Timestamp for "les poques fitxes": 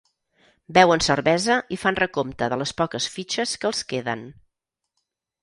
2.63-3.55